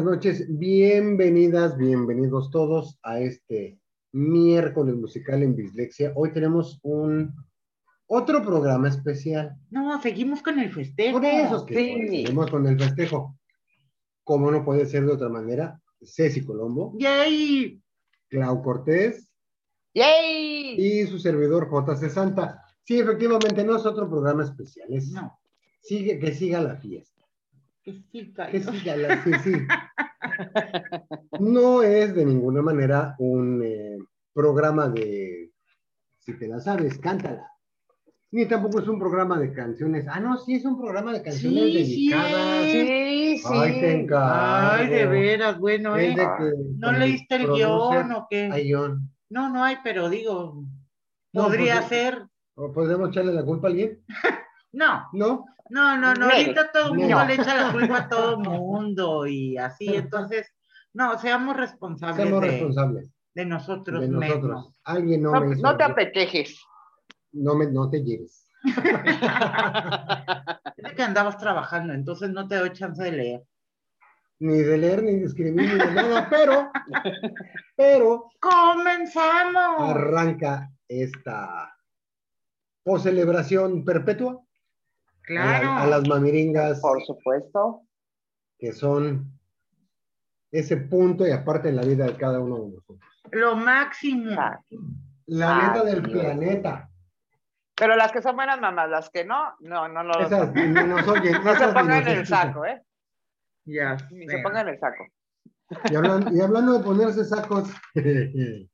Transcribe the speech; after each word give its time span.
Buenas 0.00 0.16
noches, 0.16 0.46
bienvenidas, 0.58 1.76
bienvenidos 1.76 2.50
todos 2.50 2.98
a 3.02 3.20
este 3.20 3.78
miércoles 4.12 4.94
musical 4.96 5.42
en 5.42 5.54
Bislexia. 5.54 6.14
Hoy 6.16 6.32
tenemos 6.32 6.78
un 6.82 7.34
otro 8.06 8.42
programa 8.42 8.88
especial. 8.88 9.54
No, 9.68 10.00
seguimos 10.00 10.40
con 10.42 10.58
el 10.58 10.72
festejo. 10.72 11.18
Por 11.18 11.26
eso 11.26 11.56
es 11.58 11.62
que 11.64 11.74
Sí. 11.74 12.24
seguimos 12.24 12.50
con 12.50 12.66
el 12.66 12.78
festejo. 12.80 13.36
Como 14.24 14.50
no 14.50 14.64
puede 14.64 14.86
ser 14.86 15.04
de 15.04 15.12
otra 15.12 15.28
manera, 15.28 15.78
Ceci 16.02 16.46
Colombo, 16.46 16.94
¡Yay! 16.98 17.82
Clau 18.30 18.62
Cortés 18.62 19.30
¡Yay! 19.92 20.76
y 20.78 21.06
su 21.08 21.18
servidor 21.18 21.68
JC 21.70 22.08
Santa. 22.08 22.62
Sí, 22.84 22.98
efectivamente, 22.98 23.62
no 23.64 23.76
es 23.76 23.84
otro 23.84 24.08
programa 24.08 24.44
especial, 24.44 24.88
es 24.94 25.10
No, 25.10 25.38
sigue, 25.82 26.18
que 26.18 26.32
siga 26.32 26.62
la 26.62 26.76
fiesta. 26.76 27.19
Que. 28.12 28.32
Que 28.50 28.60
siga 28.60 28.96
la 28.96 29.24
sí, 29.24 29.32
sí. 29.44 29.52
No 31.40 31.82
es 31.82 32.14
de 32.14 32.24
ninguna 32.24 32.62
manera 32.62 33.14
un 33.18 33.62
eh, 33.64 33.98
programa 34.32 34.88
de 34.88 35.50
si 36.20 36.38
te 36.38 36.48
la 36.48 36.60
sabes, 36.60 36.98
cántala. 36.98 37.46
Ni 38.32 38.46
tampoco 38.46 38.78
es 38.80 38.86
un 38.86 38.98
programa 38.98 39.38
de 39.40 39.52
canciones. 39.52 40.06
Ah, 40.08 40.20
no, 40.20 40.38
sí 40.38 40.54
es 40.54 40.64
un 40.64 40.78
programa 40.78 41.12
de 41.12 41.22
canciones 41.22 41.64
Sí, 41.64 41.72
sí 41.72 42.10
dedicadas. 42.10 42.64
Sí, 42.64 43.38
sí. 43.38 43.44
Ay, 43.50 43.80
te 43.80 44.00
encargo. 44.00 44.82
Ay, 44.82 44.88
de 44.88 45.06
veras, 45.06 45.58
bueno, 45.58 45.96
¿eh? 45.96 46.10
de 46.10 46.14
que 46.14 46.52
¿No 46.76 46.92
leíste 46.92 47.36
el 47.36 47.48
guion 47.48 48.12
o 48.12 48.26
qué? 48.30 48.48
Hay 48.52 48.64
guion. 48.64 49.10
No, 49.30 49.50
no 49.50 49.64
hay, 49.64 49.78
pero 49.82 50.08
digo, 50.08 50.62
No, 51.32 51.44
podría 51.44 51.78
pues, 51.78 51.88
ser. 51.88 52.26
¿O 52.54 52.72
¿Podemos 52.72 53.10
echarle 53.10 53.32
la 53.32 53.44
culpa 53.44 53.68
a 53.68 53.70
alguien? 53.70 54.04
No, 54.72 55.08
¿No? 55.12 55.46
No, 55.70 55.96
no, 55.96 56.14
no. 56.14 56.26
Nel, 56.26 56.36
Ahorita 56.46 56.70
todo 56.72 56.92
el 56.92 56.98
mundo 56.98 57.18
Nel. 57.18 57.28
le 57.28 57.34
echa 57.34 57.54
la 57.66 57.72
culpa 57.72 57.96
a 57.98 58.08
todo 58.08 58.32
el 58.32 58.38
mundo 58.48 59.26
y 59.26 59.56
así, 59.56 59.94
entonces, 59.94 60.52
no, 60.92 61.18
seamos 61.18 61.56
responsables 61.56 62.16
Seamos 62.16 62.42
de, 62.42 62.48
responsables 62.50 63.10
de 63.34 63.44
nosotros 63.46 64.00
de 64.00 64.08
mismos. 64.08 64.26
nosotros. 64.28 64.80
Alguien 64.84 65.22
no, 65.22 65.32
No, 65.32 65.40
me 65.42 65.52
hizo. 65.54 65.62
no 65.62 65.76
te 65.76 65.84
apetejes. 65.84 66.60
no, 67.32 67.54
me, 67.54 67.66
no 67.70 67.88
te 67.88 68.02
lleves. 68.02 68.46
Es 70.76 70.92
que 70.94 71.02
andabas 71.02 71.38
trabajando, 71.38 71.92
entonces 71.94 72.30
no 72.30 72.46
te 72.48 72.56
doy 72.56 72.72
chance 72.72 73.02
de 73.02 73.12
leer. 73.12 73.42
Ni 74.40 74.58
de 74.58 74.78
leer, 74.78 75.02
ni 75.02 75.16
de 75.16 75.26
escribir, 75.26 75.54
ni 75.54 75.66
de 75.78 75.92
nada, 75.92 76.28
pero, 76.30 76.70
pero 77.76 78.30
¡Comenzamos! 78.40 79.90
arranca 79.90 80.70
esta 80.88 81.74
celebración 82.98 83.84
perpetua 83.84 84.42
Claro. 85.30 85.64
la- 85.66 85.82
a 85.82 85.86
las 85.86 86.08
mamiringas 86.08 86.80
Por 86.80 87.00
supuesto. 87.04 87.82
que 88.58 88.72
son 88.72 89.38
ese 90.50 90.76
punto 90.76 91.24
y 91.26 91.30
aparte 91.30 91.68
en 91.68 91.76
la 91.76 91.82
vida 91.82 92.04
de 92.06 92.16
cada 92.16 92.40
uno 92.40 92.56
de 92.64 92.70
nosotros. 92.72 92.98
Lo 93.30 93.54
máximo. 93.54 94.30
La 95.26 95.56
Ah, 95.56 95.68
neta 95.68 95.84
del 95.84 96.04
sí. 96.04 96.10
planeta. 96.10 96.90
Pero 97.76 97.94
las 97.96 98.10
que 98.10 98.20
son 98.20 98.34
buenas 98.34 98.60
mamás, 98.60 98.90
las 98.90 99.08
que 99.10 99.24
no, 99.24 99.54
no, 99.60 99.88
no, 99.88 100.02
no. 100.02 100.18
Esas 100.20 100.52
ni 100.52 100.66
nos 100.68 101.06
oyen. 101.06 101.32
no 101.44 101.54
se 101.54 101.68
pongan 101.68 102.02
en 102.08 102.18
el 102.18 102.26
saco, 102.26 102.64
¿eh? 102.66 102.82
Ya 103.64 103.96
Ni 104.10 104.26
se 104.28 104.38
pongan 104.38 104.66
en 104.66 104.74
el 104.74 104.80
saco. 104.80 105.06
Y 105.88 105.94
hablando, 105.94 106.32
y 106.34 106.40
hablando 106.40 106.72
de 106.76 106.84
ponerse 106.84 107.24
sacos. 107.24 107.70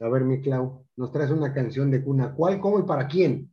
A 0.00 0.08
ver, 0.08 0.24
mi 0.24 0.42
Clau, 0.42 0.84
nos 0.96 1.12
traes 1.12 1.30
una 1.30 1.54
canción 1.54 1.90
de 1.90 2.02
cuna. 2.04 2.34
¿Cuál, 2.34 2.60
cómo 2.60 2.78
y 2.80 2.82
para 2.82 3.06
quién? 3.06 3.50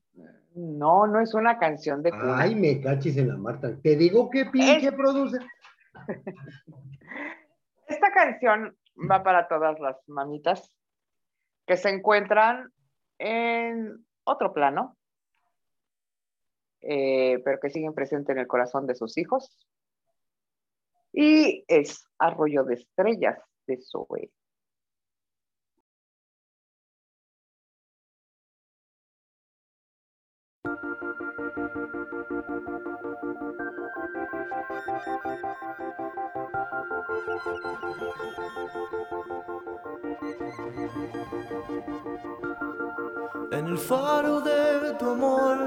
No, 0.55 1.07
no 1.07 1.19
es 1.19 1.33
una 1.33 1.57
canción 1.57 2.03
de 2.03 2.11
cuna. 2.11 2.39
Ay, 2.39 2.55
me 2.55 2.79
cachis 2.79 3.17
en 3.17 3.29
la 3.29 3.37
Marta. 3.37 3.75
Te 3.81 3.95
digo 3.95 4.29
que 4.29 4.45
pinche 4.45 4.91
produce. 4.91 5.39
Esta 7.87 8.11
canción 8.11 8.75
va 9.09 9.23
para 9.23 9.47
todas 9.47 9.79
las 9.79 9.97
mamitas 10.07 10.75
que 11.65 11.77
se 11.77 11.89
encuentran 11.89 12.71
en 13.17 14.05
otro 14.25 14.53
plano, 14.53 14.97
eh, 16.81 17.41
pero 17.43 17.59
que 17.59 17.69
siguen 17.69 17.93
presentes 17.93 18.35
en 18.35 18.39
el 18.39 18.47
corazón 18.47 18.85
de 18.85 18.95
sus 18.95 19.17
hijos. 19.17 19.57
Y 21.11 21.63
es 21.67 22.07
Arroyo 22.17 22.63
de 22.63 22.75
Estrellas 22.75 23.39
de 23.67 23.79
Zoe. 23.81 24.31
Thank 34.73 34.87
you. 40.97 41.12
El 43.73 43.79
faro 43.79 44.39
de 44.41 44.93
tu 44.99 45.09
amor, 45.09 45.57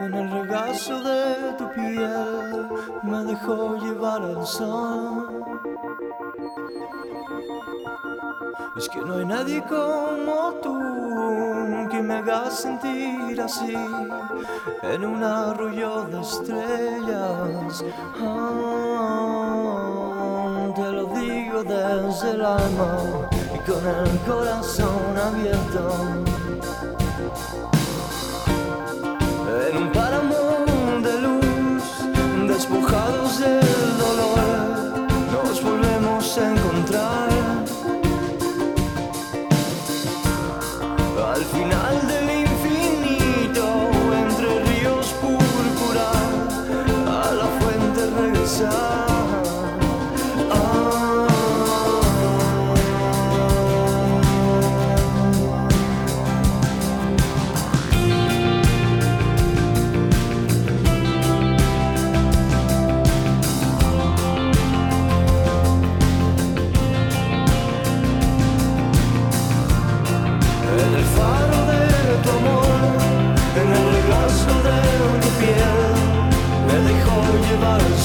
en 0.00 0.12
el 0.12 0.28
regazo 0.28 1.00
de 1.00 1.52
tu 1.56 1.70
piel, 1.70 2.68
me 3.04 3.24
dejó 3.26 3.76
llevar 3.76 4.22
al 4.22 4.44
sol. 4.44 5.44
Es 8.76 8.88
que 8.88 9.00
no 9.02 9.18
hay 9.18 9.26
nadie 9.26 9.62
como 9.68 10.54
tú 10.64 10.76
que 11.92 12.02
me 12.02 12.14
haga 12.14 12.50
sentir 12.50 13.40
así 13.40 13.76
en 14.82 15.04
un 15.04 15.22
arroyo 15.22 16.06
de 16.06 16.20
estrellas. 16.20 17.84
Ah, 18.20 19.38
te 20.74 20.90
lo 20.90 21.06
digo 21.20 21.62
desde 21.62 22.32
el 22.32 22.44
alma 22.44 23.28
y 23.54 23.58
con 23.70 23.86
el 23.86 24.18
corazón 24.26 25.16
abierto. 25.16 26.27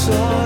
So. 0.04 0.43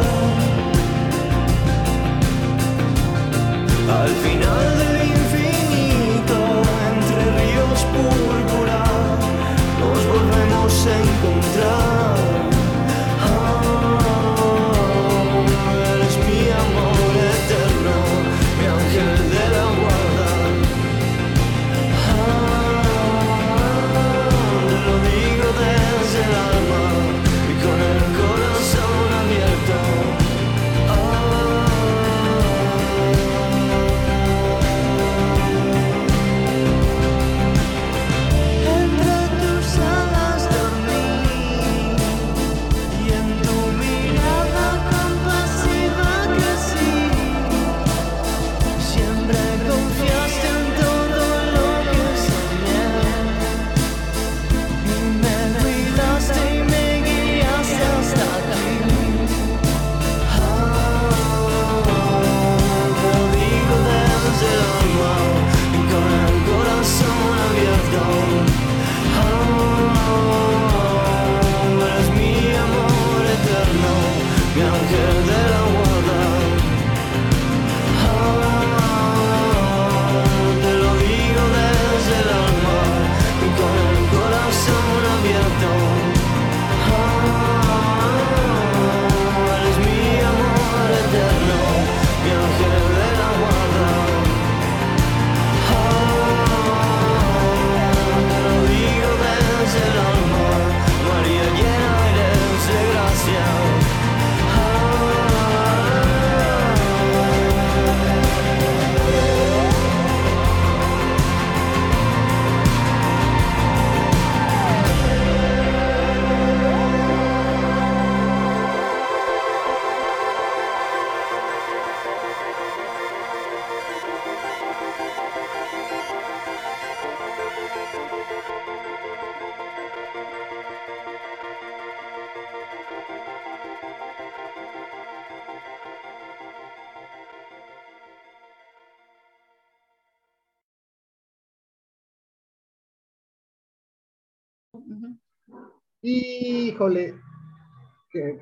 Híjole. 146.09 147.15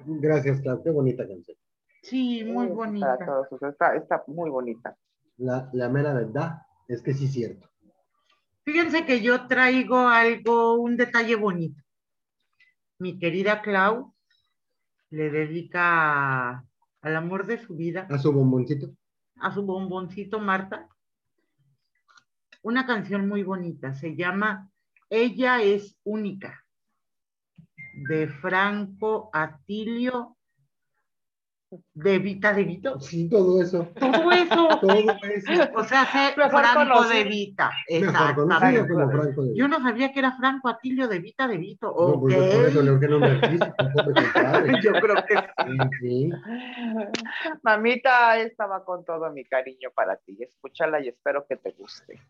Gracias, 0.06 0.62
Clau. 0.62 0.84
Qué 0.84 0.92
bonita 0.92 1.28
canción. 1.28 1.58
Sí, 2.04 2.44
muy 2.44 2.68
bonita. 2.68 3.18
Para 3.18 3.26
todos, 3.26 3.48
ustedes. 3.52 3.74
está, 3.74 3.96
está 3.96 4.24
muy 4.28 4.50
bonita. 4.52 4.96
La, 5.38 5.68
la 5.74 5.90
mera 5.90 6.14
verdad 6.14 6.62
es 6.88 7.02
que 7.02 7.14
sí 7.16 7.26
es 7.26 7.34
cierto. 7.34 7.68
Fíjense 8.64 9.06
que 9.06 9.22
yo 9.22 9.48
traigo 9.48 9.98
algo, 10.08 10.76
un 10.76 10.96
detalle 10.96 11.36
bonito. 11.36 11.82
Mi 13.00 13.18
querida 13.18 13.62
Clau 13.62 14.14
le 15.10 15.30
dedica 15.32 16.64
al 17.02 17.16
amor 17.16 17.46
de 17.48 17.58
su 17.58 17.76
vida, 17.76 18.08
A 18.12 18.18
su 18.20 18.32
bomboncito. 18.32 18.92
a 19.38 19.52
su 19.54 19.64
bomboncito 19.64 20.40
Marta, 20.40 20.88
una 22.62 22.86
canción 22.86 23.28
muy 23.28 23.44
bonita. 23.44 23.94
Se 23.96 24.16
llama 24.16 24.70
Ella 25.10 25.62
es 25.62 25.98
única, 26.04 26.64
de 27.96 28.28
Franco 28.28 29.30
Atilio 29.34 30.36
de 31.94 32.20
Vita 32.20 32.54
de 32.54 32.64
Vito. 32.64 33.00
Sí, 33.02 33.28
todo 33.30 33.62
eso. 33.62 33.90
Todo 34.00 34.32
eso. 34.32 34.68
Todo 34.82 34.94
eso. 34.94 35.52
O 35.76 35.84
sea, 35.84 36.06
sé 36.06 36.34
Franco 36.50 36.80
conocido. 36.94 37.10
de 37.10 37.24
Vita. 37.26 37.72
Exactamente. 37.88 38.88
como 38.94 39.10
Franco 39.12 39.44
de 39.44 39.56
Yo 39.56 39.68
no 39.68 39.82
sabía 39.82 40.14
que 40.14 40.20
era 40.20 40.38
Franco 40.38 40.70
Atilio 40.70 41.08
de 41.08 41.20
Vita 41.20 41.48
de 41.48 41.58
Vito. 41.58 41.88
No, 41.88 41.94
Ok. 41.94 42.22
pues 42.30 42.56
por 42.56 42.66
eso 42.66 42.82
le 42.82 43.00
que 43.00 43.08
pobre 43.94 44.14
compadre. 44.24 44.82
Yo 44.82 44.92
creo 44.94 45.16
que 45.26 45.36
sí. 46.00 46.30
Mamita, 47.64 48.38
esta 48.40 48.68
va 48.68 48.86
con 48.86 49.04
todo 49.04 49.30
mi 49.32 49.44
cariño 49.44 49.90
para 49.94 50.16
ti. 50.18 50.38
Escúchala 50.40 51.02
y 51.02 51.10
espero 51.10 51.46
que 51.48 51.58
te 51.58 51.72
guste. 51.72 52.22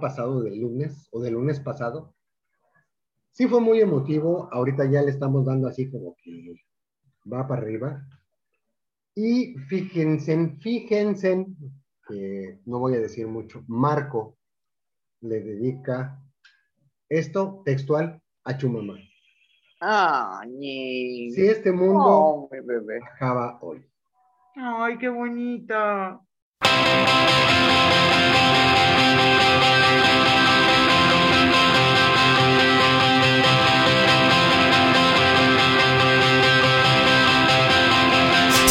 Pasado 0.00 0.42
del 0.42 0.60
lunes 0.60 1.08
o 1.12 1.20
del 1.20 1.34
lunes 1.34 1.60
pasado. 1.60 2.14
Sí 3.32 3.46
fue 3.46 3.60
muy 3.60 3.80
emotivo, 3.80 4.48
ahorita 4.52 4.84
ya 4.90 5.02
le 5.02 5.10
estamos 5.10 5.44
dando 5.46 5.68
así 5.68 5.90
como 5.90 6.16
que 6.22 6.54
va 7.32 7.46
para 7.46 7.62
arriba. 7.62 8.02
Y 9.14 9.54
fíjense, 9.68 10.56
fíjense, 10.60 11.46
que 12.08 12.58
no 12.66 12.78
voy 12.78 12.94
a 12.94 13.00
decir 13.00 13.26
mucho, 13.26 13.64
Marco 13.68 14.36
le 15.20 15.40
dedica 15.40 16.20
esto 17.08 17.62
textual 17.64 18.20
a 18.44 18.56
Chumamá. 18.56 18.94
Ah, 19.80 20.42
ñi. 20.48 21.30
Si 21.32 21.46
este 21.46 21.70
mundo 21.70 22.02
Oh, 22.04 22.48
bebé. 22.50 22.98
acaba 23.14 23.58
hoy. 23.60 23.84
Ay, 24.56 24.98
qué 24.98 25.08
bonita. 25.08 26.20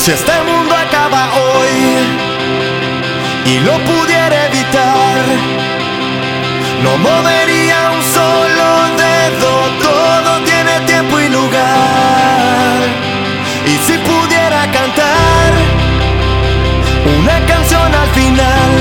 Si 0.08 0.14
este 0.14 0.42
mundo 0.44 0.74
acaba 0.74 1.28
hoy 1.34 2.08
y 3.44 3.60
lo 3.60 3.74
pudiera 3.80 4.46
evitar, 4.46 5.20
no 6.82 6.98
movería 6.98 7.92
un 7.92 8.02
solo 8.02 8.68
dedo, 8.96 9.52
todo 9.84 10.40
tiene 10.46 10.80
tiempo 10.86 11.20
y 11.20 11.28
lugar. 11.28 12.78
Y 13.66 13.76
si 13.86 13.98
pudiera 13.98 14.72
cantar 14.72 15.52
una 17.20 17.46
canción 17.46 17.94
al 17.94 18.10
final, 18.12 18.72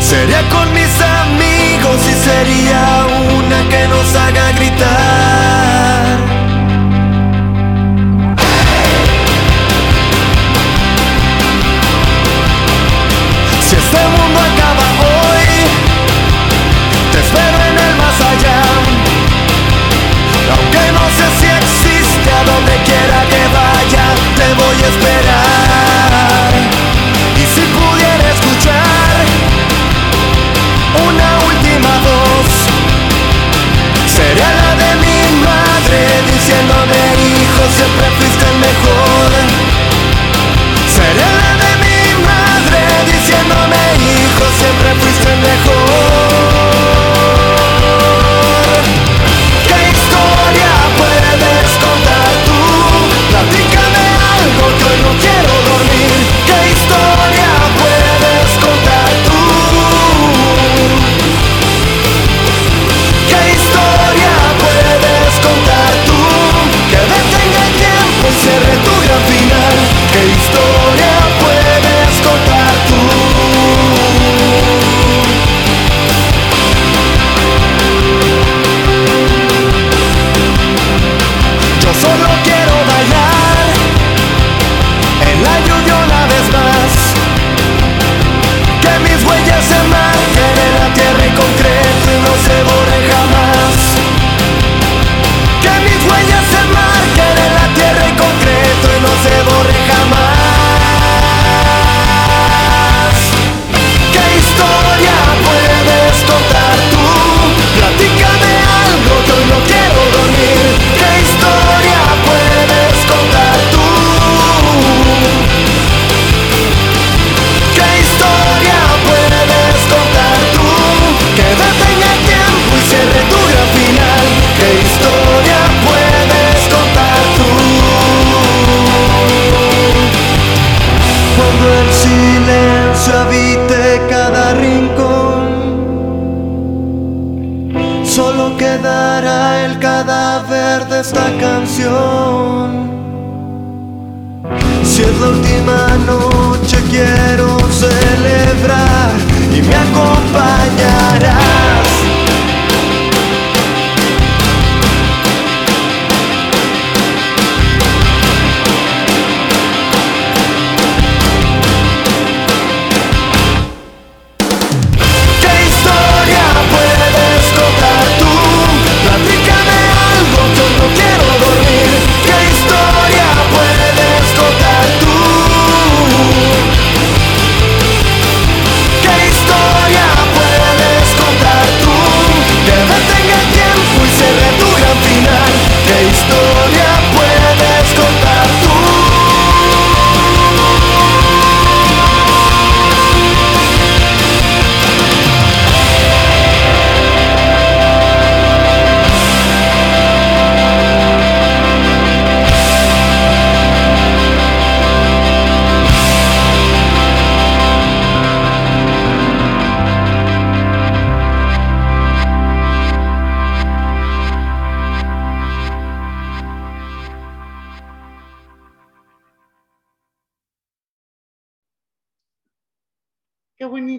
sería 0.00 0.42
con 0.48 0.66
mis 0.72 1.00
amigos 1.22 2.00
y 2.10 2.14
sería 2.28 3.06
una 3.38 3.68
que 3.68 3.86
nos 3.86 4.16
haga 4.16 4.50
gritar. 4.50 5.19
Voy 24.54 24.82
a 24.82 24.99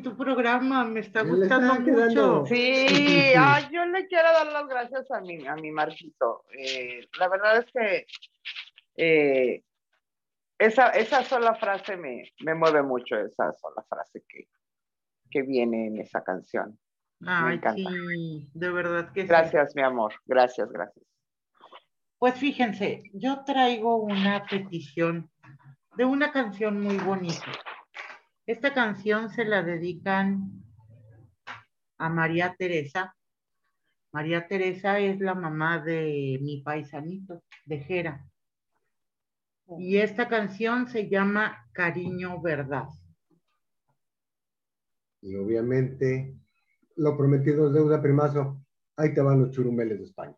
Bonito 0.01 0.17
programa, 0.17 0.83
me 0.83 1.01
está 1.01 1.21
gustando 1.21 1.85
quedando- 1.85 2.39
mucho. 2.39 2.45
Sí, 2.47 2.55
ay, 3.37 3.67
yo 3.71 3.85
le 3.85 4.07
quiero 4.07 4.29
dar 4.33 4.47
las 4.51 4.67
gracias 4.67 5.11
a 5.11 5.21
mi, 5.21 5.45
a 5.45 5.53
mi 5.55 5.69
Marquito. 5.69 6.43
Eh, 6.57 7.07
la 7.19 7.29
verdad 7.29 7.57
es 7.59 7.65
que 7.71 8.05
eh, 8.97 9.63
esa, 10.57 10.89
esa 10.89 11.23
sola 11.23 11.53
frase 11.53 11.97
me, 11.97 12.23
me 12.43 12.55
mueve 12.55 12.81
mucho, 12.81 13.15
esa 13.15 13.53
sola 13.53 13.85
frase 13.87 14.23
que, 14.27 14.47
que 15.29 15.43
viene 15.43 15.85
en 15.85 15.99
esa 15.99 16.23
canción. 16.23 16.79
Ay, 17.23 17.59
sí, 17.75 18.49
de 18.55 18.71
verdad 18.71 19.11
que 19.13 19.21
sí. 19.21 19.27
Gracias, 19.27 19.75
mi 19.75 19.83
amor. 19.83 20.15
Gracias, 20.25 20.71
gracias. 20.71 21.05
Pues 22.17 22.33
fíjense, 22.39 23.03
yo 23.13 23.43
traigo 23.45 23.97
una 23.97 24.45
petición 24.47 25.29
de 25.95 26.05
una 26.05 26.31
canción 26.31 26.81
muy 26.81 26.97
bonita. 26.97 27.51
Esta 28.47 28.73
canción 28.73 29.29
se 29.29 29.45
la 29.45 29.61
dedican 29.61 30.63
a 31.97 32.09
María 32.09 32.55
Teresa. 32.57 33.15
María 34.11 34.47
Teresa 34.47 34.99
es 34.99 35.19
la 35.19 35.35
mamá 35.35 35.79
de 35.79 36.39
mi 36.41 36.61
paisanito, 36.61 37.43
de 37.65 37.79
Jera. 37.79 38.27
Y 39.77 39.97
esta 39.97 40.27
canción 40.27 40.87
se 40.87 41.07
llama 41.07 41.69
Cariño 41.71 42.41
Verdad. 42.41 42.87
Y 45.21 45.35
obviamente, 45.35 46.35
lo 46.95 47.15
prometido 47.15 47.67
es 47.67 47.73
deuda, 47.73 48.01
primazo. 48.01 48.65
Ahí 48.97 49.13
te 49.13 49.21
van 49.21 49.39
los 49.39 49.51
churumeles 49.51 49.99
de 49.99 50.05
España. 50.05 50.35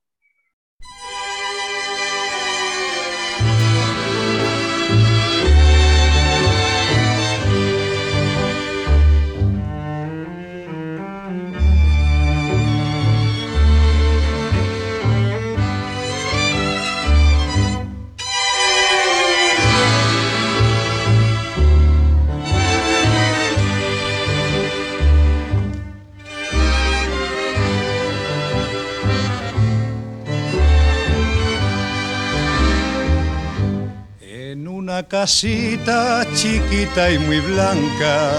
Una 34.93 35.01
casita 35.01 36.23
chiquita 36.35 37.09
y 37.09 37.17
muy 37.17 37.39
blanca, 37.39 38.29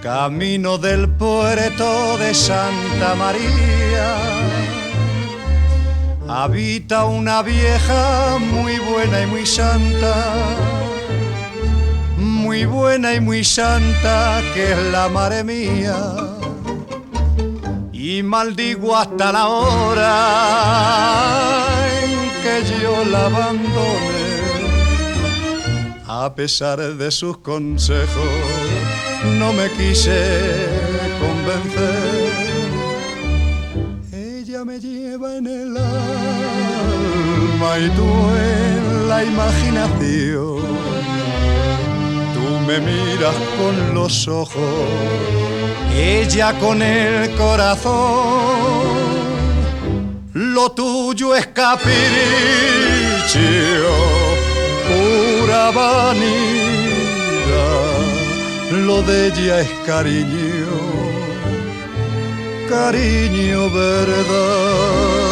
camino 0.00 0.78
del 0.78 1.10
puerto 1.10 2.16
de 2.16 2.32
Santa 2.32 3.14
María, 3.14 4.16
habita 6.26 7.04
una 7.04 7.42
vieja 7.42 8.38
muy 8.38 8.78
buena 8.78 9.20
y 9.20 9.26
muy 9.26 9.44
santa, 9.44 10.14
muy 12.16 12.64
buena 12.64 13.12
y 13.12 13.20
muy 13.20 13.44
santa 13.44 14.40
que 14.54 14.72
es 14.72 14.78
la 14.90 15.10
madre 15.10 15.44
mía. 15.44 15.98
Y 17.92 18.22
maldigo 18.22 18.96
hasta 18.96 19.32
la 19.32 19.48
hora 19.48 20.08
en 22.02 22.30
que 22.42 22.64
yo 22.80 23.04
la 23.04 23.26
abandone. 23.26 24.21
A 26.14 26.34
pesar 26.34 26.78
de 26.78 27.10
sus 27.10 27.38
consejos, 27.38 28.06
no 29.38 29.54
me 29.54 29.70
quise 29.70 30.68
convencer. 31.18 32.28
Ella 34.12 34.62
me 34.62 34.78
lleva 34.78 35.38
en 35.38 35.46
el 35.46 35.74
alma 35.74 36.98
y 37.78 37.88
tú 37.96 38.04
en 38.36 39.08
la 39.08 39.24
imaginación. 39.24 40.60
Tú 42.34 42.60
me 42.66 42.78
miras 42.78 43.34
con 43.56 43.94
los 43.94 44.28
ojos, 44.28 44.84
ella 45.96 46.52
con 46.60 46.82
el 46.82 47.34
corazón. 47.36 48.82
Lo 50.34 50.72
tuyo 50.72 51.34
es 51.34 51.46
capricho, 51.46 51.88
pura. 56.22 57.66
Lo 58.86 59.02
de 59.02 59.26
ella 59.28 59.60
es 59.60 59.70
cariño, 59.86 60.70
cariño 62.68 63.70
verdad. 63.70 65.31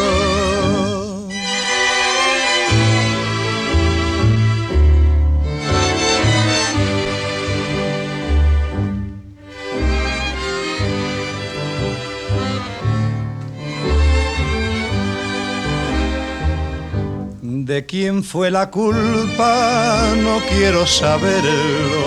De 17.71 17.85
quién 17.85 18.21
fue 18.21 18.51
la 18.51 18.69
culpa, 18.69 20.13
no 20.17 20.41
quiero 20.49 20.85
saberlo. 20.85 22.03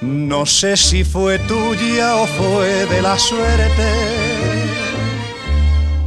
No 0.00 0.46
sé 0.46 0.76
si 0.76 1.04
fue 1.04 1.38
tuya 1.38 2.16
o 2.16 2.26
fue 2.26 2.86
de 2.86 3.00
la 3.00 3.16
suerte. 3.16 3.92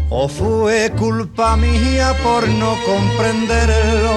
O 0.10 0.28
fue 0.28 0.92
culpa 0.98 1.56
mía 1.56 2.14
por 2.22 2.46
no 2.50 2.76
comprenderlo. 2.86 4.16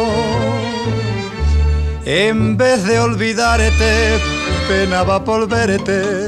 En 2.04 2.56
vez 2.56 2.82
de 2.82 2.98
olvidarte, 2.98 4.18
penaba 4.66 5.24
por 5.24 5.46
verte. 5.48 6.26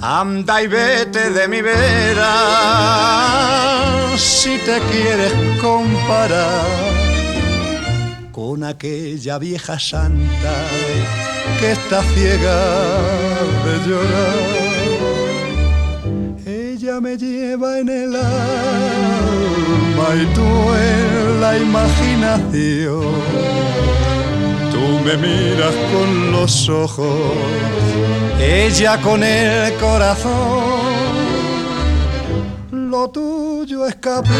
Anda 0.00 0.62
y 0.62 0.68
vete 0.68 1.28
de 1.28 1.48
mi 1.48 1.60
vera 1.60 2.62
si 4.16 4.58
te 4.58 4.78
quieres 4.90 5.32
comparar 5.60 6.66
con 8.30 8.62
aquella 8.64 9.38
vieja 9.38 9.78
santa 9.78 10.54
que 11.58 11.72
está 11.72 12.02
ciega 12.14 12.60
de 13.64 13.88
llorar. 13.88 14.38
Ella 16.44 17.00
me 17.00 17.16
lleva 17.16 17.78
en 17.78 17.88
el 17.88 18.16
alma 18.16 20.08
y 20.14 20.26
tú 20.34 20.74
en 20.74 21.40
la 21.40 21.58
imaginación. 21.58 23.12
Tú 24.70 25.00
me 25.04 25.16
miras 25.16 25.74
con 25.92 26.32
los 26.32 26.68
ojos, 26.68 27.32
ella 28.40 29.00
con 29.00 29.22
el 29.22 29.72
corazón. 29.74 30.82
Lo 32.72 33.08
tuyo 33.08 33.41
es 33.80 33.94
capricho, 33.96 34.32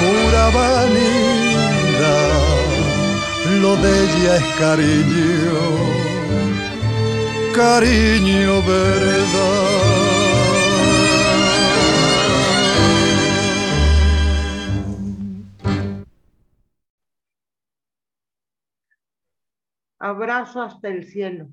pura 0.00 0.50
vanidad. 0.50 2.08
Lo 3.62 3.76
de 3.76 3.90
ella 4.04 4.36
es 4.36 4.44
cariño, 4.58 5.60
cariño 7.54 8.62
verdad. 8.62 9.78
Abrazo 20.00 20.62
hasta 20.62 20.88
el 20.88 21.04
cielo. 21.04 21.48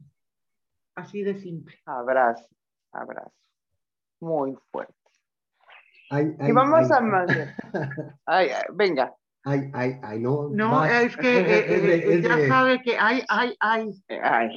Así 0.95 1.23
de 1.23 1.35
simple. 1.35 1.79
Abrazo, 1.85 2.47
abrazo. 2.91 3.44
Muy 4.25 4.57
fuerte. 4.71 4.93
Ay, 6.09 6.35
ay, 6.39 6.49
Y 6.49 6.51
vamos 6.51 6.89
ay, 6.91 6.97
a 6.97 7.25
ay, 8.25 8.49
venga. 8.73 9.13
Ay, 9.43 9.69
ay, 9.73 9.99
ay, 10.01 10.19
no. 10.19 10.49
No, 10.49 10.71
vas. 10.71 10.91
es 11.03 11.15
que 11.17 11.37
eh, 11.39 11.75
Es 11.75 11.81
de- 11.83 11.95
eh, 11.95 12.13
es 12.15 12.23
ya 12.23 12.35
de- 12.35 12.47
sabe 12.47 12.81
que 12.81 12.97
ay, 12.99 13.23
ay, 13.29 13.55
ay. 13.59 13.91
Ay. 14.23 14.49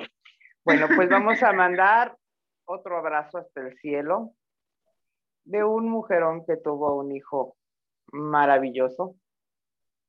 Bueno, 0.65 0.87
pues 0.97 1.11
vamos 1.11 1.43
a 1.43 1.53
mandar 1.53 2.17
otro 2.65 2.97
abrazo 2.99 3.39
hasta 3.39 3.61
el 3.61 3.77
cielo 3.79 4.33
de 5.45 5.65
un 5.65 5.89
mujerón 5.91 6.45
que 6.47 6.57
tuvo 6.57 6.95
un 6.97 7.13
hijo 7.13 7.57
maravilloso, 8.13 9.17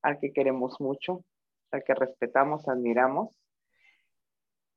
al 0.01 0.19
que 0.19 0.31
queremos 0.31 0.79
mucho, 0.79 1.23
al 1.71 1.83
que 1.83 1.93
respetamos, 1.95 2.67
admiramos. 2.69 3.35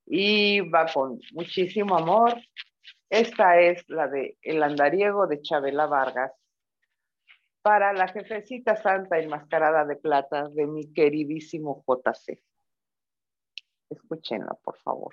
Y 0.06 0.60
va 0.68 0.86
con 0.92 1.20
muchísimo 1.32 1.96
amor. 1.96 2.34
Esta 3.12 3.60
es 3.60 3.86
la 3.90 4.08
de 4.08 4.38
El 4.40 4.62
andariego 4.62 5.26
de 5.26 5.42
Chabela 5.42 5.84
Vargas 5.84 6.32
para 7.60 7.92
la 7.92 8.08
jefecita 8.08 8.74
santa 8.74 9.18
enmascarada 9.18 9.84
de 9.84 9.96
plata 9.96 10.48
de 10.48 10.66
mi 10.66 10.90
queridísimo 10.94 11.84
JC. 11.86 12.42
Escúchenla, 13.90 14.54
por 14.64 14.78
favor. 14.78 15.12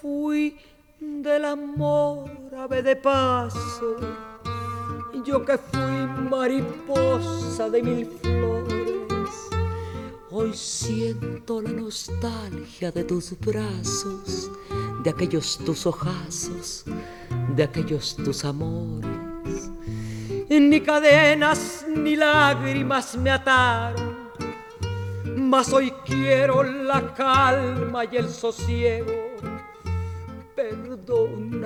Fui 0.00 0.56
del 0.98 1.44
amor 1.44 2.30
ave 2.56 2.82
de 2.82 2.96
paso, 2.96 3.96
yo 5.24 5.44
que 5.44 5.58
fui 5.58 6.06
mariposa 6.30 7.68
de 7.68 7.82
mil 7.82 8.06
flores, 8.06 9.30
hoy 10.30 10.52
siento 10.54 11.60
la 11.60 11.70
nostalgia 11.70 12.90
de 12.90 13.04
tus 13.04 13.38
brazos, 13.38 14.50
de 15.02 15.10
aquellos 15.10 15.58
tus 15.58 15.86
ojazos, 15.86 16.84
de 17.54 17.62
aquellos 17.62 18.16
tus 18.16 18.44
amores. 18.44 19.70
Ni 20.48 20.80
cadenas 20.80 21.84
ni 21.88 22.16
lágrimas 22.16 23.16
me 23.16 23.30
ataron, 23.30 24.30
mas 25.36 25.72
hoy 25.72 25.92
quiero 26.04 26.62
la 26.62 27.14
calma 27.14 28.04
y 28.04 28.16
el 28.16 28.28
sosiego. 28.28 29.19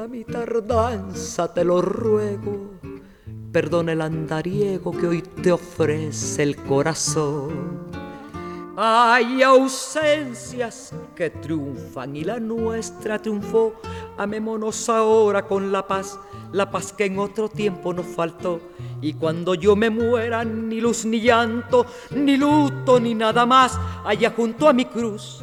Mi 0.08 0.22
tardanza, 0.24 1.54
te 1.54 1.64
lo 1.64 1.80
ruego. 1.80 2.72
Perdona 3.52 3.92
el 3.92 4.02
andariego 4.02 4.90
que 4.92 5.06
hoy 5.06 5.22
te 5.22 5.50
ofrece 5.50 6.42
el 6.42 6.56
corazón. 6.56 7.88
Hay 8.76 9.42
ausencias 9.42 10.92
que 11.14 11.30
triunfan 11.30 12.16
y 12.16 12.24
la 12.24 12.38
nuestra 12.38 13.18
triunfó. 13.18 13.74
Amémonos 14.18 14.88
ahora 14.90 15.46
con 15.46 15.72
la 15.72 15.86
paz, 15.86 16.18
la 16.52 16.70
paz 16.70 16.92
que 16.92 17.06
en 17.06 17.18
otro 17.18 17.48
tiempo 17.48 17.94
nos 17.94 18.06
faltó. 18.06 18.60
Y 19.00 19.14
cuando 19.14 19.54
yo 19.54 19.74
me 19.74 19.88
muera, 19.88 20.44
ni 20.44 20.80
luz 20.80 21.06
ni 21.06 21.20
llanto, 21.20 21.86
ni 22.10 22.36
luto, 22.36 23.00
ni 23.00 23.14
nada 23.14 23.46
más, 23.46 23.78
allá 24.04 24.32
junto 24.36 24.68
a 24.68 24.74
mi 24.74 24.84
cruz, 24.84 25.42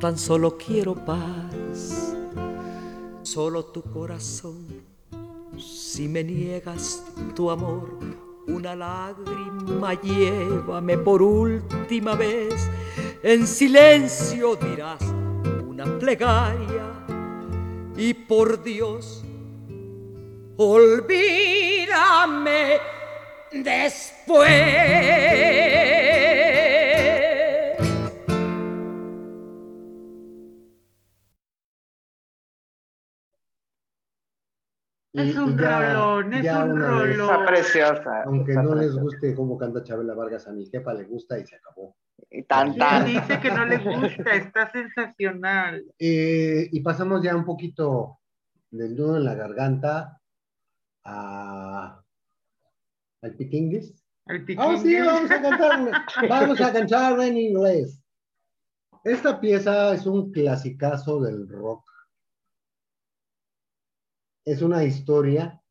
tan 0.00 0.18
solo 0.18 0.58
quiero 0.58 0.94
paz. 0.94 2.03
Solo 3.24 3.64
tu 3.64 3.82
corazón, 3.82 4.66
si 5.58 6.06
me 6.08 6.22
niegas 6.22 7.02
tu 7.34 7.50
amor, 7.50 7.98
una 8.46 8.76
lágrima 8.76 9.94
llévame 9.94 10.98
por 10.98 11.22
última 11.22 12.16
vez. 12.16 12.68
En 13.22 13.46
silencio 13.46 14.56
dirás 14.56 15.00
una 15.66 15.86
plegaria 15.98 16.84
y 17.96 18.12
por 18.12 18.62
Dios, 18.62 19.24
olvídame 20.58 21.18
después. 23.52 24.50
Y- 35.16 35.30
Es 35.30 35.36
un 35.36 35.52
y 35.52 35.62
ya- 35.62 35.94
rolón, 35.94 36.34
es 36.34 36.52
un 36.52 36.72
una 36.72 36.88
vez, 37.02 37.16
rolón. 37.16 37.30
Está 37.34 37.46
preciosa. 37.46 38.22
Aunque 38.24 38.50
está 38.50 38.62
no 38.64 38.74
les 38.74 38.94
guste 38.96 39.34
cómo 39.34 39.56
canta 39.56 39.82
Chabela 39.84 40.12
Vargas, 40.14 40.48
a 40.48 40.52
mi 40.52 40.66
jefa 40.66 40.92
le 40.92 41.04
gusta 41.04 41.38
y 41.38 41.46
se 41.46 41.54
acabó. 41.54 41.96
Y 42.30 42.42
tan, 42.42 42.68
¿Quién 42.72 42.78
tan. 42.80 43.04
dice 43.06 43.40
que 43.40 43.50
no 43.52 43.64
le 43.64 43.78
gusta? 43.78 44.34
Está 44.34 44.70
sensacional. 44.72 45.84
Eh, 46.00 46.68
y 46.70 46.80
pasamos 46.80 47.22
ya 47.22 47.36
un 47.36 47.44
poquito 47.44 48.18
del 48.72 48.96
nudo 48.96 49.16
en 49.18 49.24
la 49.24 49.34
garganta 49.36 50.20
a, 51.04 52.02
al 53.22 53.34
pitinguis. 53.36 54.04
Al 54.26 54.44
Ah, 54.58 54.76
sí, 54.82 54.98
vamos 55.00 55.30
a 55.30 55.42
cantar, 55.42 55.90
vamos 56.28 56.60
a 56.60 56.72
cantar 56.72 57.20
en 57.20 57.36
inglés. 57.36 58.00
Esta 59.04 59.38
pieza 59.38 59.92
es 59.94 60.06
un 60.06 60.32
clasicazo 60.32 61.20
del 61.20 61.46
rock. 61.48 61.84
Es 64.44 64.60
una 64.60 64.84
historia 64.84 65.62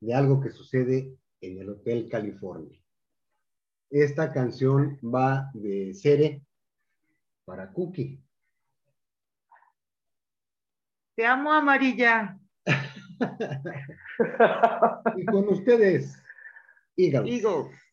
de 0.00 0.14
algo 0.14 0.40
que 0.40 0.50
sucede 0.50 1.18
en 1.40 1.58
el 1.58 1.70
Hotel 1.70 2.08
California. 2.08 2.80
Esta 3.90 4.32
canción 4.32 4.98
va 5.02 5.50
de 5.52 5.92
Cere 5.94 6.46
para 7.44 7.72
Cookie. 7.72 8.22
Te 11.16 11.26
amo, 11.26 11.52
amarilla. 11.52 12.38
Y 15.16 15.24
con 15.24 15.48
ustedes, 15.48 16.22
Eagles. 16.96 17.44
Eagles. 17.44 17.89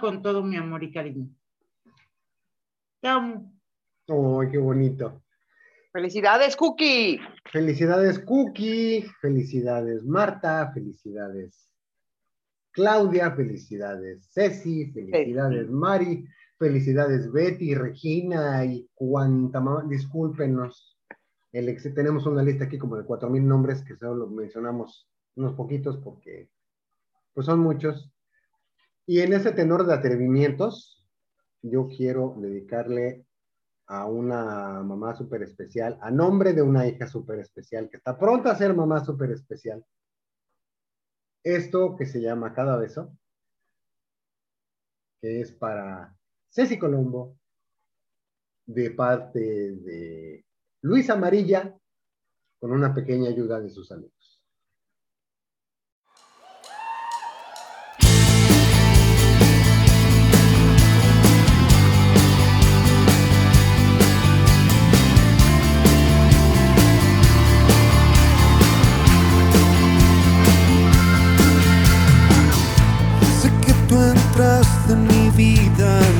Con 0.00 0.20
todo 0.20 0.42
mi 0.42 0.56
amor 0.56 0.82
y 0.82 0.92
cariño. 0.92 1.28
Te 3.00 3.08
amo. 3.08 3.52
¡Ay, 4.08 4.50
qué 4.50 4.58
bonito! 4.58 5.22
Felicidades, 5.92 6.56
Cookie. 6.56 7.20
Felicidades, 7.50 8.18
Cookie. 8.18 9.06
Felicidades, 9.20 10.04
Marta. 10.04 10.70
Felicidades, 10.74 11.70
Claudia. 12.72 13.30
Felicidades, 13.30 14.28
Ceci. 14.32 14.90
Felicidades, 14.92 15.70
Mari. 15.70 16.26
Felicidades, 16.58 17.30
Betty, 17.30 17.74
Regina 17.74 18.64
y 18.64 18.88
cuanta 18.94 19.60
mamá. 19.60 19.84
Discúlpenos. 19.88 20.98
El 21.52 21.68
ex- 21.68 21.94
tenemos 21.94 22.26
una 22.26 22.42
lista 22.42 22.64
aquí 22.64 22.78
como 22.78 22.96
de 22.96 23.04
cuatro 23.04 23.30
mil 23.30 23.46
nombres 23.46 23.82
que 23.84 23.96
solo 23.96 24.26
mencionamos 24.26 25.08
unos 25.36 25.54
poquitos 25.54 25.96
porque 25.98 26.50
pues 27.32 27.46
son 27.46 27.60
muchos. 27.60 28.10
Y 29.06 29.20
en 29.20 29.32
ese 29.32 29.52
tenor 29.52 29.86
de 29.86 29.94
atrevimientos, 29.94 31.06
yo 31.62 31.86
quiero 31.88 32.34
dedicarle 32.38 33.24
a 33.86 34.06
una 34.06 34.82
mamá 34.82 35.14
súper 35.14 35.44
especial, 35.44 35.96
a 36.02 36.10
nombre 36.10 36.52
de 36.52 36.62
una 36.62 36.86
hija 36.88 37.06
súper 37.06 37.38
especial, 37.38 37.88
que 37.88 37.98
está 37.98 38.18
pronta 38.18 38.50
a 38.50 38.56
ser 38.56 38.74
mamá 38.74 39.04
súper 39.04 39.30
especial. 39.30 39.84
Esto 41.44 41.94
que 41.96 42.06
se 42.06 42.20
llama 42.20 42.52
Cada 42.52 42.76
Beso, 42.76 43.16
que 45.20 45.40
es 45.40 45.52
para 45.52 46.16
Ceci 46.50 46.76
Colombo, 46.76 47.38
de 48.66 48.90
parte 48.90 49.38
de 49.38 50.44
Luis 50.80 51.08
Amarilla, 51.08 51.72
con 52.58 52.72
una 52.72 52.92
pequeña 52.92 53.28
ayuda 53.28 53.60
de 53.60 53.70
sus 53.70 53.92
amigos. 53.92 54.15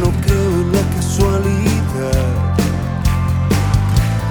No 0.07 0.13
creo 0.21 0.51
en 0.63 0.73
la 0.73 0.83
casualidad. 0.95 2.27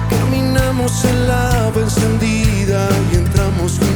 Caminamos 0.08 1.04
en 1.04 1.28
la 1.28 1.66
ave 1.66 1.82
encendida 1.82 2.88
y 3.12 3.16
entramos 3.16 3.78
juntos 3.78 3.95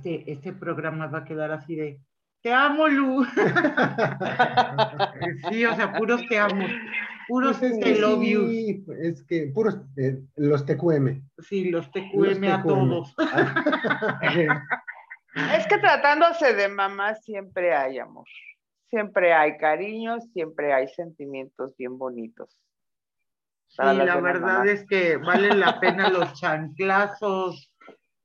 este, 0.00 0.30
este 0.30 0.52
programa 0.52 1.08
va 1.08 1.18
a 1.18 1.24
quedar 1.24 1.50
así 1.52 1.76
de, 1.76 2.00
te 2.42 2.52
amo, 2.52 2.88
Lu. 2.88 3.24
sí, 5.50 5.64
o 5.66 5.76
sea, 5.76 5.92
puros 5.92 6.26
te 6.26 6.38
amo. 6.38 6.66
Puros 7.28 7.58
Pues 7.58 7.72
es 7.72 7.80
te 7.80 7.98
love 7.98 8.22
sí, 8.22 8.84
es 9.02 9.22
que 9.24 9.52
puros 9.54 9.78
eh, 9.96 10.22
los 10.36 10.64
TQM. 10.64 11.22
Sí, 11.38 11.70
los 11.70 11.86
Los 11.86 11.92
TQM 11.92 12.44
a 12.44 12.62
todos. 12.62 13.14
Es 15.54 15.66
que 15.68 15.78
tratándose 15.78 16.54
de 16.54 16.68
mamá 16.68 17.14
siempre 17.14 17.74
hay 17.74 17.98
amor. 17.98 18.26
Siempre 18.88 19.32
hay 19.32 19.56
cariño, 19.58 20.20
siempre 20.32 20.72
hay 20.72 20.88
sentimientos 20.88 21.76
bien 21.76 21.98
bonitos. 21.98 22.58
Sí, 23.68 23.82
la 23.82 24.20
verdad 24.20 24.40
mamás. 24.40 24.70
es 24.70 24.86
que 24.86 25.18
valen 25.18 25.60
la 25.60 25.78
pena 25.78 26.08
los 26.08 26.40
chanclazos, 26.40 27.72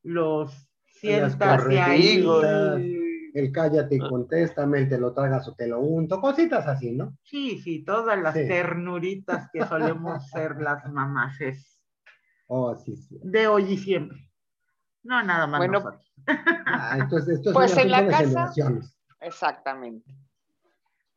los 0.01 0.64
siéntase 1.05 1.81
ahí. 1.81 2.25
El 3.33 3.51
cállate 3.51 3.95
y 3.95 3.99
contéstame, 3.99 4.79
el 4.79 4.89
te 4.89 4.97
lo 4.97 5.13
tragas 5.13 5.45
o 5.49 5.53
te 5.55 5.67
lo 5.67 5.81
unto, 5.81 6.21
cositas 6.21 6.65
así, 6.67 6.91
¿no? 6.91 7.17
Sí, 7.23 7.59
sí, 7.59 7.83
todas 7.83 8.17
las 8.17 8.33
Sí. 8.33 8.47
ternuritas 8.47 9.49
que 9.51 9.65
solemos 9.65 10.29
ser 10.29 10.61
las 10.61 10.85
mamás 10.91 11.39
es 11.41 11.81
Oh, 12.47 12.75
sí, 12.75 12.95
sí. 12.95 13.19
de 13.23 13.47
hoy 13.47 13.73
y 13.73 13.77
siempre. 13.77 14.17
No, 15.03 15.21
nada 15.23 15.47
más 15.47 15.57
Bueno, 15.59 15.79
nosotros. 15.79 16.13
Ah, 16.65 16.97
entonces, 16.99 17.35
esto 17.37 17.49
es 17.49 17.53
Pues 17.55 17.77
en 17.77 17.91
la 17.91 18.07
casa-. 18.07 18.53
Exactamente. 19.19 20.13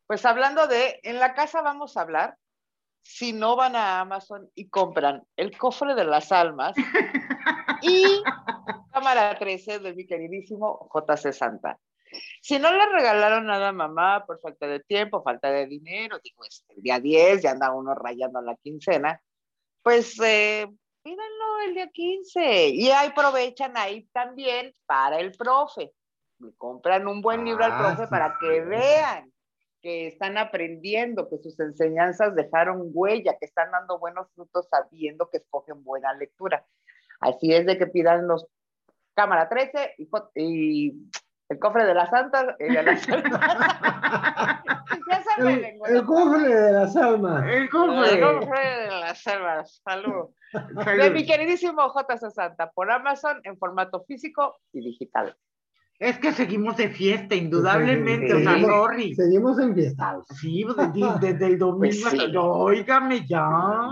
Pues 0.07 0.25
hablando 0.25 0.67
de, 0.67 0.99
en 1.03 1.19
la 1.19 1.33
casa 1.35 1.61
vamos 1.61 1.95
a 1.95 2.01
hablar, 2.01 2.35
si 3.01 3.31
no 3.31 3.55
van 3.55 3.75
a 3.75 3.99
Amazon 4.01 4.49
y 4.55 4.67
compran 4.69 5.23
el 5.37 5.55
cofre 5.57 5.95
de 5.95 6.03
las 6.03 6.31
almas 6.31 6.75
y 7.81 8.23
cámara 8.91 9.37
13 9.37 9.79
de 9.79 9.93
mi 9.93 10.05
queridísimo 10.05 10.89
JC 10.93 11.33
Santa. 11.33 11.79
Si 12.41 12.57
no 12.57 12.71
le 12.71 12.85
regalaron 12.87 13.45
nada 13.45 13.69
a 13.69 13.73
mamá 13.73 14.25
por 14.25 14.39
falta 14.39 14.67
de 14.67 14.79
tiempo, 14.79 15.21
falta 15.21 15.51
de 15.51 15.67
dinero, 15.67 16.19
digo, 16.23 16.43
es 16.43 16.65
el 16.69 16.81
día 16.81 16.99
10, 16.99 17.43
ya 17.43 17.51
anda 17.51 17.71
uno 17.71 17.93
rayando 17.93 18.41
la 18.41 18.55
quincena, 18.55 19.21
pues 19.83 20.19
eh, 20.21 20.67
pídanlo 21.03 21.59
el 21.67 21.75
día 21.75 21.87
15 21.87 22.69
y 22.69 22.89
ahí 22.89 23.09
aprovechan 23.09 23.77
ahí 23.77 24.07
también 24.11 24.73
para 24.85 25.19
el 25.19 25.33
profe. 25.33 25.93
Le 26.39 26.53
compran 26.55 27.07
un 27.07 27.21
buen 27.21 27.43
libro 27.45 27.63
al 27.65 27.73
Ah, 27.73 27.79
profe 27.79 28.03
sí, 28.05 28.09
para 28.09 28.37
que 28.39 28.61
vean 28.61 29.31
que 29.81 30.07
están 30.07 30.37
aprendiendo, 30.37 31.29
que 31.29 31.37
sus 31.37 31.59
enseñanzas 31.59 32.35
dejaron 32.35 32.89
huella, 32.93 33.37
que 33.39 33.45
están 33.45 33.71
dando 33.71 33.97
buenos 33.97 34.27
frutos 34.33 34.67
sabiendo 34.69 35.29
que 35.29 35.37
escogen 35.37 35.83
buena 35.83 36.13
lectura. 36.13 36.65
Así 37.19 37.53
es 37.53 37.65
de 37.65 37.77
que 37.77 37.87
pidan 37.87 38.27
los 38.27 38.45
cámara 39.15 39.49
13 39.49 39.95
y, 40.35 40.93
el 41.49 41.59
cofre 41.59 41.83
de 41.85 41.93
las 41.95 42.09
santas. 42.09 42.45
eh, 42.59 42.67
ya 45.09 45.23
saben, 45.35 45.65
El, 45.87 46.05
cofre 46.05 46.47
de 46.47 46.71
las 46.71 46.95
almas. 46.95 47.43
El 47.45 47.51
El 47.63 47.69
cofre. 47.69 48.09
de 48.15 48.87
las 49.01 49.27
almas. 49.27 49.81
Salud. 49.83 50.29
De 50.97 51.09
mi 51.11 51.25
queridísimo 51.25 51.91
JC 51.93 52.29
Santa 52.31 52.71
por 52.71 52.91
Amazon 52.91 53.39
en 53.43 53.57
formato 53.57 54.03
físico 54.05 54.55
y 54.73 54.81
digital. 54.81 55.35
Es 55.99 56.17
que 56.17 56.31
seguimos 56.31 56.77
de 56.77 56.87
fiesta, 56.89 57.35
indudablemente, 57.35 58.33
o 58.33 58.39
sea, 58.39 58.51
Seguimos- 58.53 58.69
sorry. 58.71 59.15
Seguimos 59.15 59.59
enfiestados. 59.59 60.25
Sí, 60.39 60.63
pues, 60.63 60.93
de- 60.93 60.99
de- 61.01 61.33
desde 61.33 61.45
el 61.47 61.59
domingo. 61.59 61.79
Pues 61.79 61.95
sí. 61.97 62.05
hasta- 62.07 62.27
No, 62.29 62.45
óigame 62.51 63.25
ya. 63.27 63.89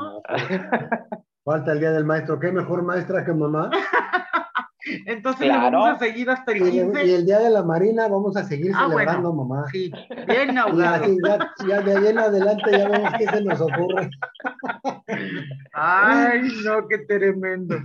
Falta 1.47 1.71
el 1.71 1.79
día 1.79 1.91
del 1.93 2.03
maestro. 2.03 2.37
¿Qué 2.41 2.51
mejor 2.51 2.83
maestra 2.83 3.23
que 3.23 3.31
mamá? 3.31 3.69
Entonces 5.05 5.47
Claro. 5.47 5.79
vamos 5.79 5.95
a 5.95 5.99
seguir 6.05 6.29
hasta 6.29 6.51
el 6.51 6.57
Y, 6.57 6.71
15. 6.71 7.05
y 7.05 7.13
el 7.13 7.25
día 7.25 7.39
de 7.39 7.49
la 7.49 7.63
marina 7.63 8.09
vamos 8.09 8.35
a 8.35 8.43
seguir 8.43 8.73
Ah, 8.75 8.87
celebrando 8.89 9.31
bueno. 9.31 9.55
mamá. 9.55 9.65
Sí, 9.71 9.89
bien 10.27 10.53
Y 10.53 10.57
ahogado. 10.57 11.05
así, 11.05 11.17
ya, 11.25 11.39
ya 11.67 11.81
de 11.81 11.97
ahí 11.97 12.07
en 12.07 12.17
adelante 12.19 12.69
ya 12.71 12.89
vemos 12.89 13.13
qué 13.17 13.25
se 13.27 13.41
nos 13.45 13.61
ocurre. 13.61 14.09
Ay, 15.71 16.41
no, 16.65 16.85
qué 16.89 16.97
tremendo. 16.99 17.75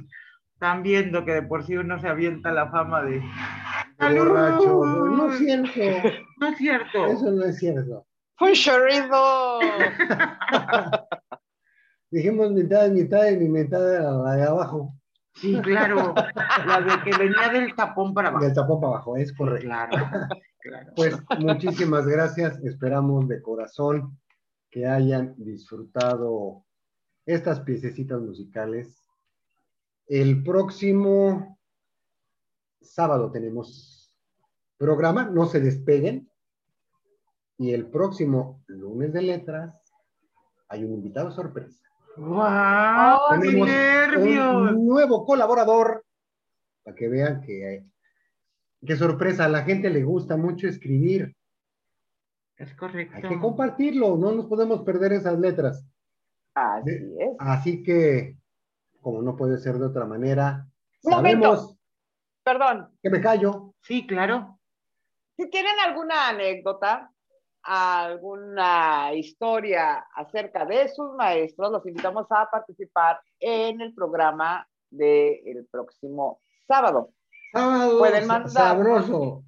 Están 0.54 0.82
viendo 0.82 1.24
que 1.24 1.34
de 1.34 1.42
por 1.42 1.64
sí 1.64 1.76
uno 1.76 2.00
se 2.00 2.08
avienta 2.08 2.50
la 2.50 2.68
fama 2.68 3.02
de. 3.02 3.22
Borracho. 4.00 4.84
No 4.84 5.32
es 5.32 5.38
cierto. 5.38 5.80
No 6.40 6.48
es 6.48 6.56
cierto. 6.58 7.06
Eso 7.06 7.30
no 7.30 7.44
es 7.44 7.58
cierto. 7.58 8.06
¡Un 8.40 8.52
chorrido! 8.54 9.60
Dijimos 12.12 12.52
mitad 12.52 12.82
de 12.82 12.90
mitad 12.90 13.26
y 13.26 13.38
mi 13.38 13.48
mitad 13.48 13.80
de 13.80 14.00
la 14.00 14.36
de 14.36 14.42
abajo. 14.42 14.94
Sí, 15.34 15.58
claro. 15.62 16.14
La 16.66 16.82
de 16.82 17.02
que 17.02 17.16
venía 17.16 17.48
del 17.48 17.74
tapón 17.74 18.12
para 18.12 18.28
abajo. 18.28 18.44
Del 18.44 18.54
tapón 18.54 18.80
para 18.82 18.92
abajo, 18.92 19.16
es 19.16 19.32
correcto. 19.32 19.66
Claro, 19.66 19.96
claro. 20.60 20.92
Pues 20.94 21.16
muchísimas 21.38 22.06
gracias. 22.06 22.62
Esperamos 22.64 23.28
de 23.28 23.40
corazón 23.40 24.20
que 24.70 24.86
hayan 24.86 25.34
disfrutado 25.38 26.66
estas 27.24 27.60
piececitas 27.60 28.20
musicales. 28.20 28.94
El 30.06 30.44
próximo 30.44 31.58
sábado 32.82 33.32
tenemos 33.32 34.14
programa, 34.76 35.30
no 35.30 35.46
se 35.46 35.60
despeguen. 35.60 36.30
Y 37.56 37.72
el 37.72 37.86
próximo 37.86 38.62
lunes 38.66 39.14
de 39.14 39.22
letras 39.22 39.74
hay 40.68 40.84
un 40.84 40.92
invitado 40.92 41.30
sorpresa. 41.32 41.82
¡Qué 42.14 43.40
Tenemos 43.40 43.68
nervios! 43.68 44.72
un 44.72 44.86
nuevo 44.86 45.24
colaborador 45.24 46.04
para 46.84 46.96
que 46.96 47.08
vean 47.08 47.40
que 47.40 47.84
qué 48.84 48.96
sorpresa, 48.96 49.44
a 49.44 49.48
la 49.48 49.62
gente 49.62 49.88
le 49.90 50.02
gusta 50.02 50.36
mucho 50.36 50.66
escribir. 50.66 51.34
Es 52.56 52.74
correcto. 52.74 53.16
Hay 53.16 53.22
que 53.22 53.38
compartirlo, 53.38 54.16
no 54.16 54.32
nos 54.32 54.46
podemos 54.46 54.82
perder 54.82 55.12
esas 55.12 55.38
letras. 55.38 55.86
Así 56.54 56.90
es. 57.18 57.36
Así 57.38 57.82
que, 57.82 58.36
como 59.00 59.22
no 59.22 59.36
puede 59.36 59.58
ser 59.58 59.78
de 59.78 59.86
otra 59.86 60.04
manera, 60.04 60.66
Un 61.02 61.12
momento. 61.12 61.46
sabemos 61.56 61.78
Perdón, 62.44 62.90
que 63.00 63.08
me 63.10 63.20
callo. 63.20 63.72
Sí, 63.82 64.04
claro. 64.06 64.58
si 65.36 65.48
tienen 65.48 65.78
alguna 65.86 66.28
anécdota, 66.28 67.12
alguna 67.62 69.12
historia 69.14 70.06
acerca 70.14 70.64
de 70.64 70.88
sus 70.88 71.14
maestros, 71.14 71.70
los 71.72 71.86
invitamos 71.86 72.26
a 72.30 72.48
participar 72.50 73.20
en 73.40 73.80
el 73.80 73.94
programa 73.94 74.66
del 74.90 75.66
próximo 75.70 76.40
sábado. 76.66 77.10
Sábado 77.52 77.98
Pueden 77.98 78.22
sa- 78.22 78.28
mandar. 78.28 78.50
sabroso. 78.52 79.42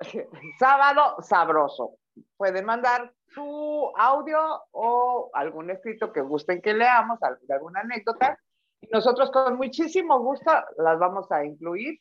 Sábado 0.58 1.16
sabroso. 1.22 1.96
Pueden 2.36 2.64
mandar 2.64 3.12
su 3.28 3.92
audio 3.96 4.38
o 4.70 5.30
algún 5.34 5.70
escrito 5.70 6.12
que 6.12 6.20
gusten 6.20 6.60
que 6.62 6.74
leamos, 6.74 7.18
alguna 7.48 7.80
anécdota. 7.80 8.38
Y 8.80 8.88
nosotros 8.88 9.30
con 9.30 9.56
muchísimo 9.56 10.20
gusto 10.20 10.50
las 10.78 10.98
vamos 10.98 11.30
a 11.32 11.44
incluir 11.44 11.98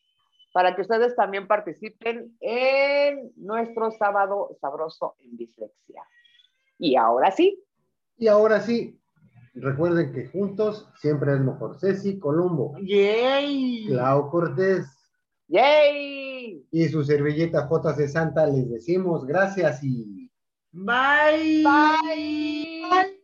para 0.54 0.76
que 0.76 0.84
ustedes 0.84 1.16
también 1.16 1.47
participen 1.47 2.38
en 2.39 3.32
nuestro 3.36 3.91
sábado 3.91 4.56
sabroso 4.62 5.16
en 5.20 5.36
dislexia. 5.36 6.04
Y 6.78 6.95
ahora 6.95 7.32
sí, 7.32 7.62
Y 8.18 8.28
ahora 8.28 8.62
sí, 8.62 8.97
recuerden 9.56 10.14
que 10.14 10.28
juntos 10.28 10.88
siempre 11.01 11.34
es 11.34 11.39
mejor. 11.41 11.78
Ceci 11.80 12.20
Colombo, 12.20 12.76
¡Yay! 12.80 13.88
Clau 13.88 14.30
Cortés 14.30 14.86
¡yay! 15.47 16.66
y 16.72 16.88
su 16.88 17.04
servilleta 17.04 17.68
JC 17.68 18.08
Santa 18.08 18.45
les 18.45 18.70
decimos 18.70 19.26
gracias 19.26 19.84
y 19.84 20.32
Bye. 20.72 21.64
Bye. 21.64 23.20